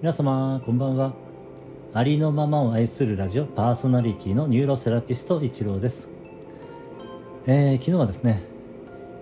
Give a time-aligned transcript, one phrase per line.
[0.00, 1.12] 皆様こんばんは。
[1.94, 6.08] ありのままを愛するラジオパーソナリティのニューロセラピスト一郎です、
[7.46, 8.42] えー、昨日はですね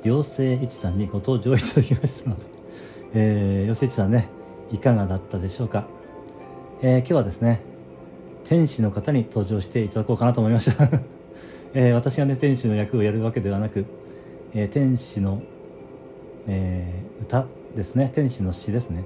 [0.05, 2.45] 妖精一さんにご登場いただきましたので、
[3.15, 4.29] えー、妖精一さんね
[4.71, 5.87] いかがだったでしょうか、
[6.83, 7.63] えー、今日はですね
[8.49, 10.89] 天使の方に登場していただこうかなと思いました。
[11.75, 13.85] えー、私がね天使の役をやるわけではなく、
[14.55, 15.43] えー、天使の、
[16.49, 18.11] えー、歌ですね。
[18.15, 19.05] 天使の詩ですね。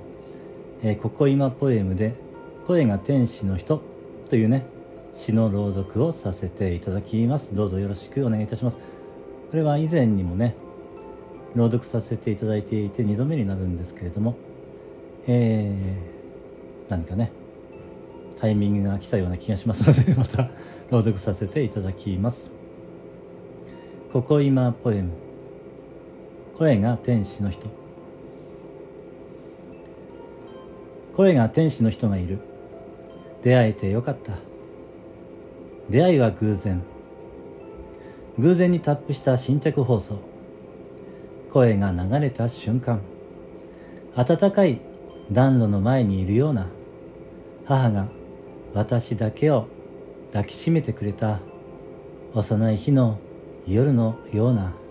[0.82, 2.14] えー、ここ今ポエムで
[2.66, 3.82] 「声が天使の人」
[4.30, 4.64] というね
[5.14, 7.54] 詩の朗読をさせていただきます。
[7.54, 8.78] どうぞよろしくお願いいたします。
[9.50, 10.54] これは以前にもね
[11.54, 14.34] 朗読させていただいていて2度目になるんですけれども
[15.26, 17.30] えー、何かね
[18.38, 20.50] タイミングが来たような気がしますので また
[20.90, 22.50] 朗読させていただきます。
[24.12, 25.31] ここ今ポエム。
[26.56, 27.68] 声が天使の人。
[31.14, 32.38] 声が天使の人がいる。
[33.42, 34.34] 出会えてよかった。
[35.88, 36.82] 出会いは偶然。
[38.38, 40.18] 偶然にタップした新着放送。
[41.50, 43.00] 声が流れた瞬間。
[44.14, 44.80] 温かい
[45.30, 46.66] 暖炉の前にいるような。
[47.64, 48.08] 母が
[48.74, 49.68] 私だけを
[50.32, 51.40] 抱きしめてくれた。
[52.34, 53.18] 幼い日の
[53.66, 54.81] 夜のような。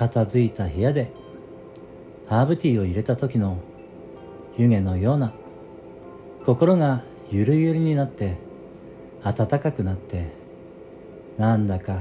[0.00, 1.12] 片付いた部屋で
[2.26, 3.58] ハーブティーを入れた時の
[4.56, 5.34] 湯気のような
[6.46, 8.38] 心がゆるゆるになって
[9.22, 10.32] 暖かくなって
[11.36, 11.98] なんだか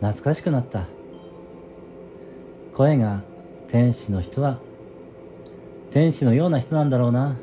[0.00, 0.88] 懐かしくなった。
[2.74, 3.22] 声が
[3.68, 4.58] 天使の人は
[5.92, 7.36] 天使のような人なんだろうな。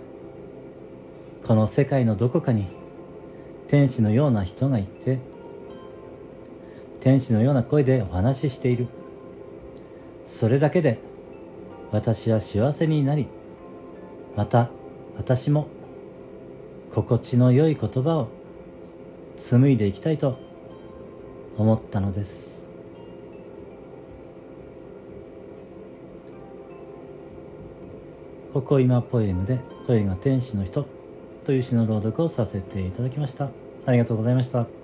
[1.47, 2.67] この世界のどこかに
[3.69, 5.19] 天使のような人がいて
[7.00, 8.89] 天使のような声でお話ししている。
[10.30, 10.99] それだけで
[11.91, 13.27] 私は幸せになり
[14.38, 14.69] また
[15.17, 15.67] 私も
[16.94, 18.29] 心地の良い言葉を
[19.38, 20.38] 紡いでいきたいと
[21.57, 22.66] 思ったのです。
[28.53, 30.85] ここ今ポエムで「声が天使の人」
[31.45, 33.50] という詩の朗読をさせていただきました。
[33.85, 34.78] ありがとうございました。